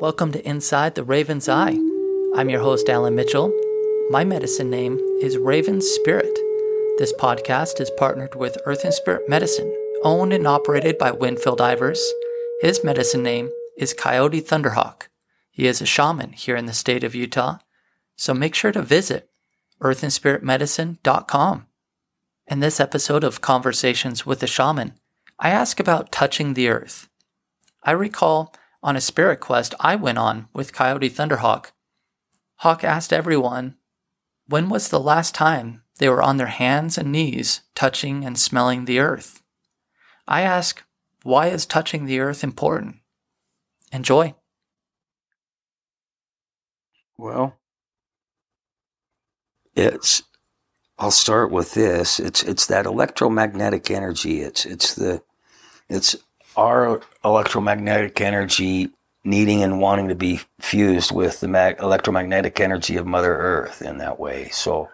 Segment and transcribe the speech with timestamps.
[0.00, 1.76] Welcome to Inside the Raven's Eye.
[2.36, 3.52] I'm your host, Alan Mitchell.
[4.10, 6.32] My medicine name is Raven Spirit.
[6.98, 9.74] This podcast is partnered with Earth and Spirit Medicine,
[10.04, 11.98] owned and operated by Winfield Ivers.
[12.60, 15.08] His medicine name is Coyote Thunderhawk.
[15.50, 17.58] He is a shaman here in the state of Utah,
[18.14, 19.28] so make sure to visit
[19.82, 21.66] earthandspiritmedicine.com.
[22.46, 24.92] In this episode of Conversations with a Shaman,
[25.40, 27.08] I ask about touching the earth.
[27.82, 31.72] I recall on a spirit quest I went on with Coyote Thunderhawk.
[32.56, 33.76] Hawk asked everyone,
[34.46, 38.84] when was the last time they were on their hands and knees touching and smelling
[38.84, 39.42] the earth?
[40.26, 40.82] I ask,
[41.22, 42.96] why is touching the earth important?
[43.92, 44.34] Enjoy.
[47.16, 47.58] Well,
[49.74, 50.22] it's
[50.98, 52.18] I'll start with this.
[52.18, 54.40] It's it's that electromagnetic energy.
[54.42, 55.22] It's it's the
[55.88, 56.16] it's
[56.58, 58.90] our electromagnetic energy
[59.24, 63.98] needing and wanting to be fused with the mag- electromagnetic energy of Mother Earth in
[63.98, 64.48] that way.
[64.50, 64.90] So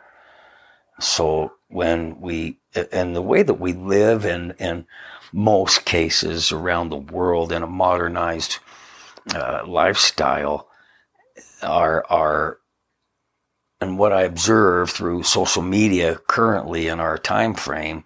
[1.01, 2.59] so when we
[2.93, 4.87] and the way that we live in in
[5.33, 8.59] most cases around the world in a modernized
[9.35, 10.69] uh, lifestyle
[11.63, 12.59] are are
[13.81, 18.05] and what I observe through social media currently in our time frame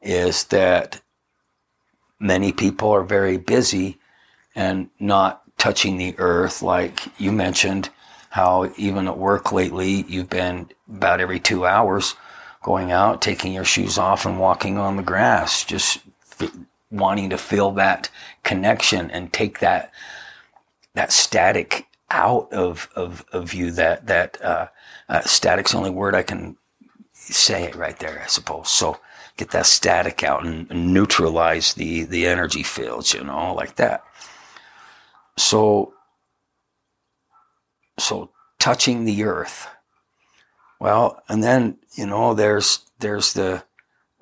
[0.00, 1.02] is that
[2.20, 3.98] many people are very busy
[4.54, 6.62] and not touching the earth.
[6.62, 7.90] Like you mentioned
[8.30, 12.14] how even at work lately you've been about every 2 hours
[12.62, 15.98] going out taking your shoes off and walking on the grass just
[16.40, 16.50] f-
[16.90, 18.10] wanting to feel that
[18.42, 19.92] connection and take that
[20.94, 24.66] that static out of of, of you that that uh,
[25.08, 26.56] uh, static's the only word I can
[27.12, 28.68] say it right there I suppose.
[28.68, 28.98] So
[29.36, 34.04] get that static out and, and neutralize the the energy fields you know like that
[35.36, 35.92] so
[37.98, 39.68] so touching the earth
[40.80, 43.62] well and then you know there's there's the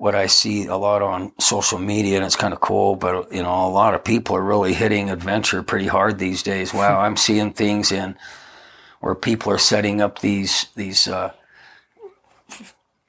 [0.03, 2.97] what I see a lot on social media, and it's kind of cool.
[2.97, 6.73] But you know, a lot of people are really hitting adventure pretty hard these days.
[6.83, 8.17] Wow, I'm seeing things in
[8.99, 11.31] where people are setting up these these uh,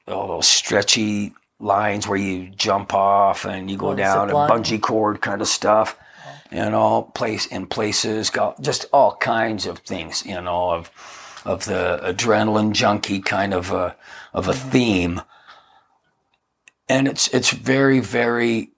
[0.07, 4.49] oh, stretchy lines where you jump off and you go Oh, down zip a line.
[4.49, 5.97] bungee cord kind of stuff.
[6.51, 10.25] You know, place in places, got just all kinds of things.
[10.25, 10.91] You know, of
[11.45, 13.95] of the adrenaline junkie kind of a
[14.33, 14.69] of a mm-hmm.
[14.69, 15.21] theme
[16.89, 18.71] and it's it's very very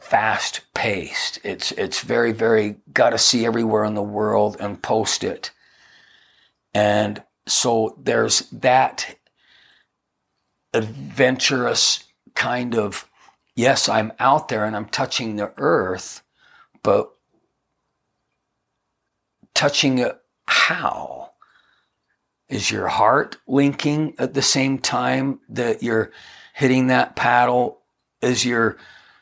[0.00, 5.22] fast paced it's it's very very got to see everywhere in the world and post
[5.22, 5.50] it
[6.74, 9.16] and so there's that
[10.74, 13.08] adventurous kind of
[13.54, 16.22] yes i'm out there and i'm touching the earth
[16.82, 17.12] but
[19.54, 21.30] touching it how
[22.52, 26.12] is your heart linking at the same time that you're
[26.54, 27.80] hitting that paddle
[28.20, 28.76] as you're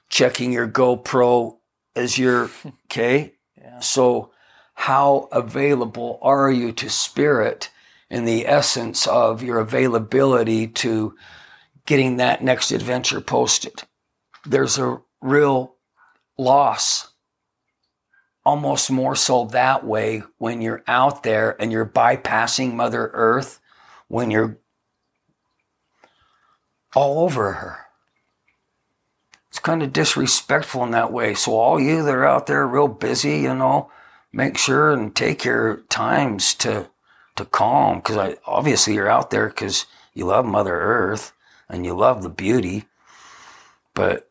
[0.08, 1.56] checking your GoPro
[1.94, 2.50] as you're
[2.86, 3.34] okay?
[3.56, 3.78] Yeah.
[3.78, 4.32] So
[4.74, 7.70] how available are you to spirit
[8.10, 11.14] in the essence of your availability to
[11.90, 13.82] getting that next adventure posted?
[14.46, 15.74] There's a real
[16.38, 17.08] loss
[18.44, 23.60] almost more so that way when you're out there and you're bypassing Mother Earth,
[24.06, 24.56] when you're
[26.94, 27.78] all over her.
[29.48, 31.34] It's kind of disrespectful in that way.
[31.34, 33.90] So, all you that are out there real busy, you know,
[34.32, 36.88] make sure and take your times to
[37.34, 41.32] to calm because obviously you're out there because you love Mother Earth
[41.70, 42.84] and you love the beauty,
[43.94, 44.28] but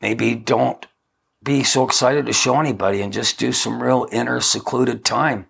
[0.00, 0.86] maybe don't
[1.42, 5.46] be so excited to show anybody and just do some real inner secluded time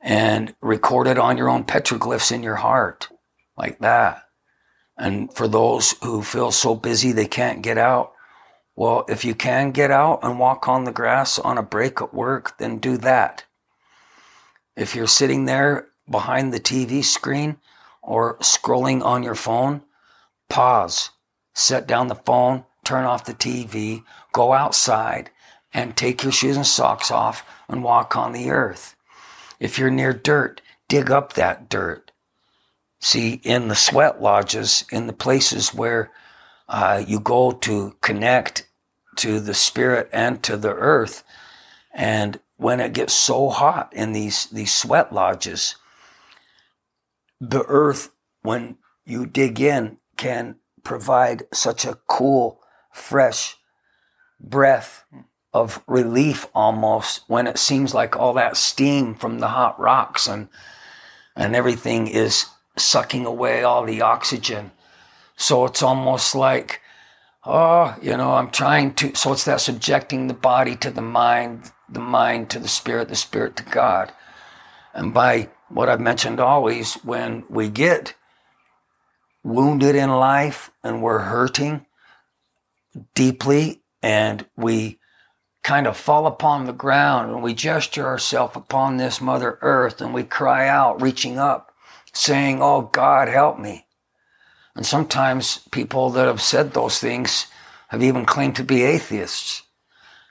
[0.00, 3.08] and record it on your own petroglyphs in your heart
[3.56, 4.24] like that.
[4.96, 8.12] And for those who feel so busy they can't get out,
[8.74, 12.14] well, if you can get out and walk on the grass on a break at
[12.14, 13.44] work, then do that.
[14.76, 17.58] If you're sitting there behind the TV screen
[18.02, 19.82] or scrolling on your phone,
[20.52, 21.08] pause,
[21.54, 25.30] set down the phone, turn off the TV, go outside
[25.72, 28.94] and take your shoes and socks off and walk on the earth.
[29.58, 32.12] If you're near dirt, dig up that dirt.
[33.00, 36.10] See, in the sweat lodges, in the places where
[36.68, 38.68] uh, you go to connect
[39.16, 41.24] to the spirit and to the earth,
[41.94, 45.76] and when it gets so hot in these these sweat lodges,
[47.40, 48.10] the earth,
[48.42, 50.54] when you dig in, can
[50.84, 52.60] provide such a cool,
[52.92, 53.56] fresh
[54.38, 55.04] breath
[55.52, 60.48] of relief almost when it seems like all that steam from the hot rocks and
[61.34, 62.46] and everything is
[62.76, 64.70] sucking away all the oxygen.
[65.34, 66.80] So it's almost like,
[67.44, 69.16] oh, you know, I'm trying to.
[69.16, 73.16] So it's that subjecting the body to the mind, the mind to the spirit, the
[73.16, 74.12] spirit to God.
[74.94, 78.14] And by what I've mentioned always, when we get
[79.42, 81.86] wounded in life and we're hurting
[83.14, 84.98] deeply and we
[85.62, 90.12] kind of fall upon the ground and we gesture ourselves upon this Mother Earth and
[90.12, 91.72] we cry out, reaching up,
[92.12, 93.86] saying, Oh God, help me.
[94.74, 97.46] And sometimes people that have said those things
[97.88, 99.62] have even claimed to be atheists.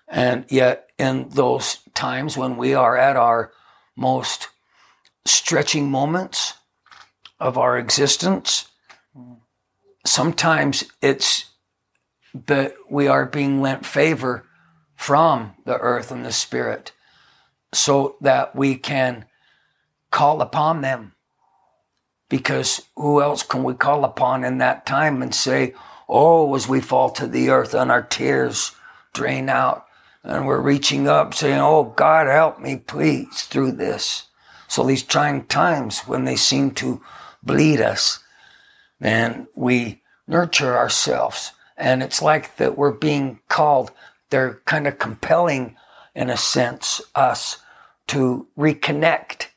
[0.07, 3.51] And yet, in those times when we are at our
[3.95, 4.49] most
[5.25, 6.55] stretching moments
[7.39, 8.70] of our existence,
[10.05, 11.45] sometimes it's
[12.33, 14.45] that we are being lent favor
[14.95, 16.91] from the earth and the spirit
[17.73, 19.25] so that we can
[20.11, 21.13] call upon them.
[22.29, 25.73] Because who else can we call upon in that time and say,
[26.07, 28.73] Oh, as we fall to the earth and our tears
[29.13, 29.85] drain out
[30.23, 34.27] and we're reaching up saying, Oh, God, help me, please, through this.
[34.67, 37.01] So these trying times when they seem to
[37.43, 38.19] bleed us,
[39.01, 41.51] then we nurture ourselves.
[41.75, 43.91] And it's like that we're being called
[44.31, 45.75] they're kind of compelling,
[46.15, 47.59] in a sense, us
[48.07, 49.47] to reconnect.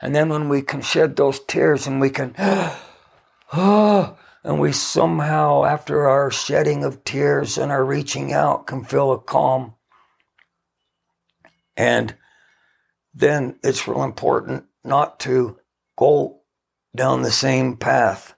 [0.00, 2.34] And then when we can shed those tears and we can,
[3.52, 9.18] and we somehow, after our shedding of tears and our reaching out, can feel a
[9.18, 9.74] calm.
[11.76, 12.14] And
[13.12, 15.58] then it's real important not to
[15.96, 16.42] go
[16.94, 18.34] down the same path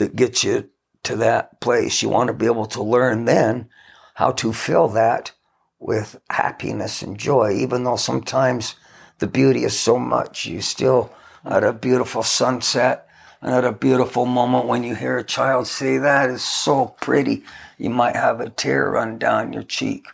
[0.00, 0.68] that gets you
[1.04, 2.02] to that place.
[2.02, 3.68] You want to be able to learn then
[4.14, 5.32] how to fill that
[5.78, 8.74] with happiness and joy, even though sometimes
[9.18, 10.46] the beauty is so much.
[10.46, 11.12] You still
[11.44, 13.06] at a beautiful sunset
[13.40, 17.42] and at a beautiful moment when you hear a child say that is so pretty,
[17.78, 20.06] you might have a tear run down your cheek.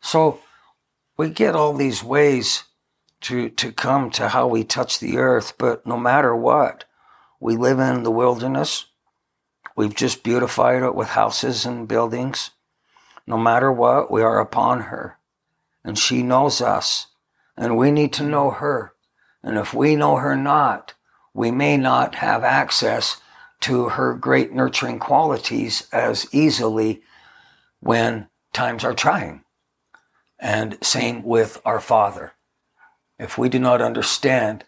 [0.00, 0.40] So
[1.16, 2.64] we get all these ways
[3.22, 6.84] to, to come to how we touch the earth, but no matter what,
[7.40, 8.86] we live in the wilderness.
[9.76, 12.50] We've just beautified it with houses and buildings.
[13.26, 15.18] No matter what, we are upon her.
[15.84, 17.08] And she knows us.
[17.56, 18.94] And we need to know her.
[19.42, 20.94] And if we know her not,
[21.34, 23.20] we may not have access
[23.60, 27.02] to her great nurturing qualities as easily
[27.80, 29.44] when times are trying.
[30.38, 32.32] And same with our Father.
[33.18, 34.64] If we do not understand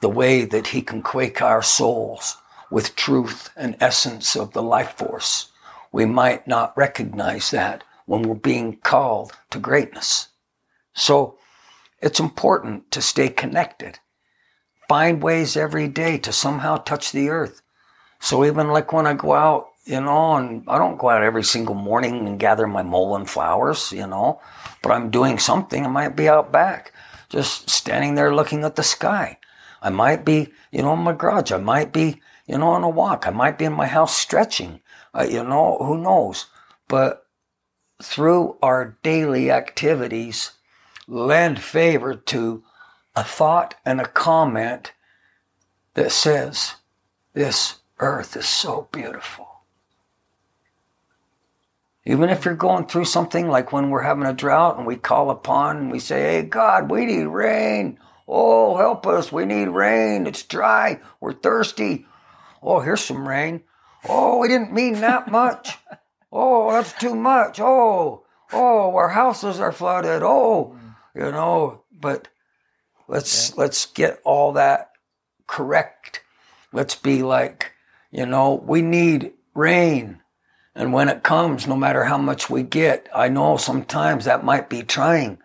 [0.00, 2.36] the way that He can quake our souls,
[2.70, 5.50] with truth and essence of the life force,
[5.92, 10.28] we might not recognize that when we're being called to greatness.
[10.94, 11.38] So
[12.00, 13.98] it's important to stay connected.
[14.88, 17.62] Find ways every day to somehow touch the earth.
[18.20, 21.44] So even like when I go out, you know, and I don't go out every
[21.44, 24.40] single morning and gather my mullein flowers, you know,
[24.82, 25.84] but I'm doing something.
[25.84, 26.92] I might be out back,
[27.28, 29.38] just standing there looking at the sky.
[29.82, 31.52] I might be, you know, in my garage.
[31.52, 33.28] I might be you know, on a walk.
[33.28, 34.80] I might be in my house stretching,
[35.14, 36.46] uh, you know, who knows?
[36.88, 37.24] But
[38.02, 40.50] through our daily activities,
[41.06, 42.64] lend favor to
[43.14, 44.92] a thought and a comment
[45.94, 46.74] that says,
[47.34, 49.46] This earth is so beautiful.
[52.04, 55.30] Even if you're going through something like when we're having a drought and we call
[55.30, 58.00] upon and we say, Hey, God, we need rain.
[58.26, 59.30] Oh, help us.
[59.30, 60.26] We need rain.
[60.26, 60.98] It's dry.
[61.20, 62.06] We're thirsty.
[62.62, 63.62] Oh, here's some rain.
[64.08, 65.78] Oh, we didn't mean that much.
[66.32, 67.60] Oh, that's too much.
[67.60, 70.22] Oh, oh, our houses are flooded.
[70.22, 70.76] Oh,
[71.14, 72.28] you know, but
[73.08, 73.54] let's yeah.
[73.56, 74.92] let's get all that
[75.46, 76.22] correct.
[76.72, 77.72] Let's be like,
[78.10, 80.20] you know, we need rain.
[80.74, 84.70] And when it comes, no matter how much we get, I know sometimes that might
[84.70, 85.38] be trying,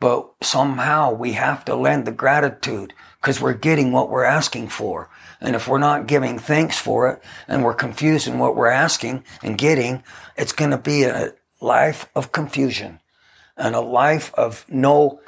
[0.00, 5.10] but somehow we have to lend the gratitude because we're getting what we're asking for.
[5.40, 9.24] And if we're not giving thanks for it and we're confused in what we're asking
[9.42, 10.02] and getting,
[10.36, 13.00] it's going to be a life of confusion
[13.56, 15.20] and a life of no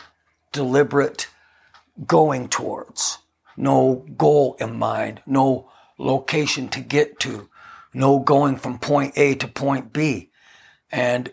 [0.53, 1.29] deliberate
[2.07, 3.19] going towards,
[3.57, 7.49] no goal in mind, no location to get to,
[7.93, 10.31] no going from point A to point B.
[10.91, 11.33] And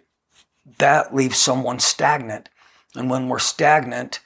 [0.79, 2.49] that leaves someone stagnant.
[2.97, 4.19] And when we're stagnant,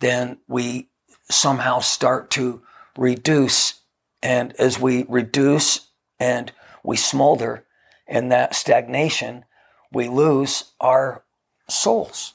[0.00, 0.88] then we
[1.30, 2.62] somehow start to
[2.96, 3.78] reduce
[4.22, 7.64] and as we reduce and we smolder
[8.06, 9.44] in that stagnation,
[9.92, 11.24] we lose our
[11.68, 12.34] souls.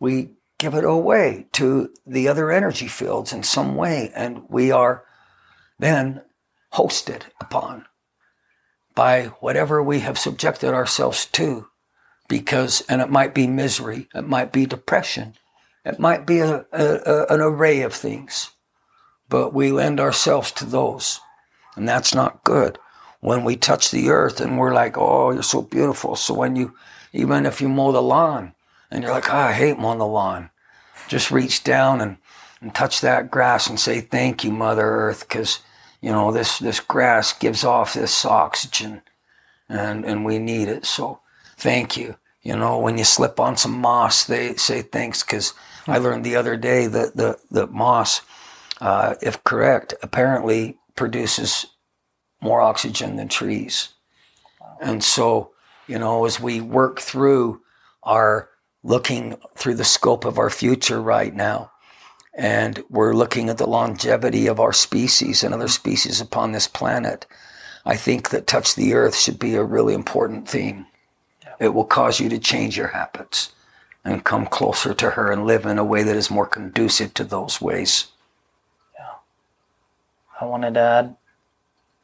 [0.00, 5.04] We give it away to the other energy fields in some way, and we are
[5.78, 6.22] then
[6.72, 7.86] hosted upon
[8.94, 11.68] by whatever we have subjected ourselves to
[12.28, 15.34] because and it might be misery it might be depression
[15.84, 18.50] it might be a, a, an array of things
[19.28, 21.20] but we lend ourselves to those
[21.76, 22.78] and that's not good
[23.20, 26.74] when we touch the earth and we're like oh you're so beautiful so when you
[27.12, 28.54] even if you mow the lawn
[28.90, 30.50] and you're like oh, i hate mowing the lawn
[31.08, 32.16] just reach down and,
[32.60, 35.60] and touch that grass and say thank you mother earth because
[36.04, 39.00] you know, this, this grass gives off this oxygen
[39.70, 40.84] and, and we need it.
[40.84, 41.20] So
[41.56, 42.16] thank you.
[42.42, 45.54] You know, when you slip on some moss, they say thanks because
[45.86, 48.20] I learned the other day that the, the moss,
[48.80, 51.66] uh, if correct, apparently produces
[52.42, 53.88] more oxygen than trees.
[54.80, 55.52] And so,
[55.86, 57.62] you know, as we work through
[58.02, 58.50] our
[58.82, 61.70] looking through the scope of our future right now,
[62.34, 67.26] and we're looking at the longevity of our species and other species upon this planet.
[67.86, 70.86] I think that touch the earth should be a really important theme.
[71.58, 73.52] It will cause you to change your habits
[74.04, 77.24] and come closer to her and live in a way that is more conducive to
[77.24, 78.08] those ways.
[78.94, 79.14] Yeah.
[80.40, 81.16] I wanted to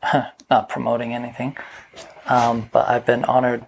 [0.02, 1.56] add, not promoting anything,
[2.26, 3.66] um, but I've been honored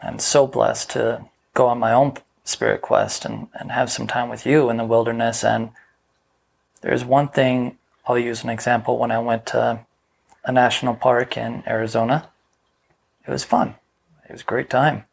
[0.00, 4.28] and so blessed to go on my own spirit quest and, and have some time
[4.28, 5.44] with you in the wilderness.
[5.44, 5.70] And
[6.80, 9.84] there's one thing I'll use an example when I went to
[10.44, 12.30] a national park in Arizona.
[13.26, 13.76] It was fun.
[14.28, 15.04] It was a great time.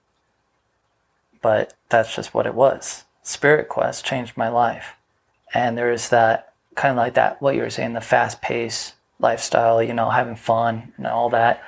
[1.42, 3.06] But that's just what it was.
[3.24, 4.96] Spirit Quest changed my life.
[5.54, 8.94] And there is that kind of like that, what you were saying, the fast pace
[9.20, 11.62] lifestyle, you know, having fun and all that.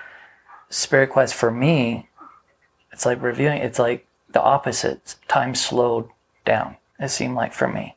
[0.70, 2.08] Spirit Quest for me,
[2.92, 5.16] it's like reviewing, it's like the opposite.
[5.28, 6.10] Time slowed
[6.46, 6.78] down.
[7.00, 7.96] It seemed like for me,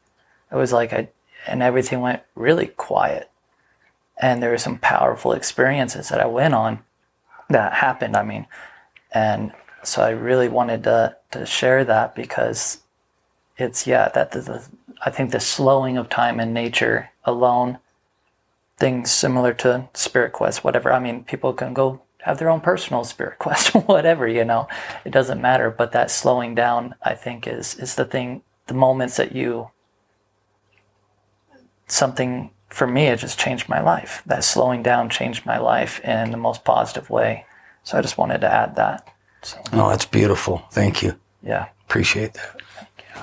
[0.51, 1.09] it was like I,
[1.47, 3.31] and everything went really quiet.
[4.21, 6.81] And there were some powerful experiences that I went on
[7.51, 8.17] that happened.
[8.17, 8.47] I mean,
[9.15, 9.53] and
[9.83, 12.81] so I really wanted to to share that because
[13.57, 14.69] it's yeah that the, the
[15.05, 17.79] I think the slowing of time in nature alone,
[18.79, 20.93] things similar to Spirit Quest, whatever.
[20.93, 24.67] I mean, people can go have their own personal spirit quest, whatever, you know,
[25.05, 25.71] it doesn't matter.
[25.71, 28.43] But that slowing down, I think, is is the thing.
[28.67, 29.69] The moments that you
[31.87, 34.23] something for me, it just changed my life.
[34.25, 37.45] That slowing down changed my life in the most positive way.
[37.85, 39.09] So I just wanted to add that.
[39.43, 40.65] So, oh, that's beautiful.
[40.71, 41.15] Thank you.
[41.43, 42.61] Yeah, appreciate that.
[42.77, 43.23] Thank you.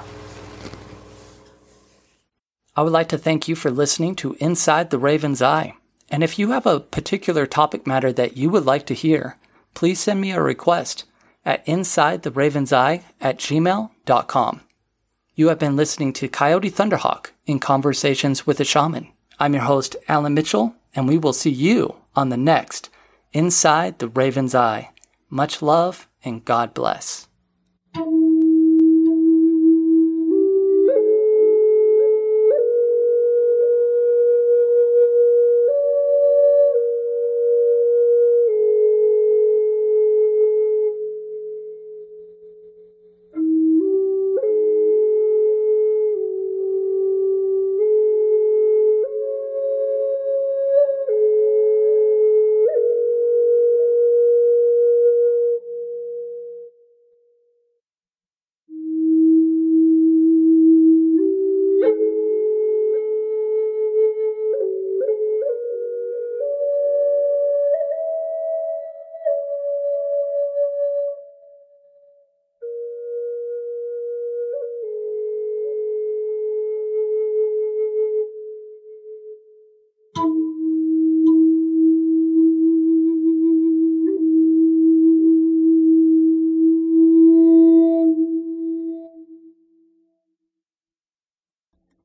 [2.75, 5.73] I would like to thank you for listening to Inside the Raven's Eye.
[6.09, 9.37] And if you have a particular topic matter that you would like to hear,
[9.73, 11.05] please send me a request
[11.45, 14.61] at insidetheravenseye at gmail.com.
[15.33, 19.07] You have been listening to Coyote Thunderhawk in Conversations with a Shaman.
[19.39, 22.89] I'm your host, Alan Mitchell, and we will see you on the next
[23.33, 24.91] Inside the Raven's Eye.
[25.29, 27.29] Much love and God bless.